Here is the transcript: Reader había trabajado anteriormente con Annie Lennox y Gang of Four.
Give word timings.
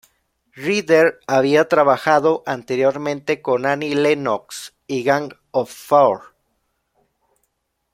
Reader 0.55 1.19
había 1.27 1.67
trabajado 1.67 2.41
anteriormente 2.47 3.43
con 3.43 3.67
Annie 3.67 3.93
Lennox 3.93 4.73
y 4.87 5.03
Gang 5.03 5.33
of 5.51 5.71
Four. 5.71 6.33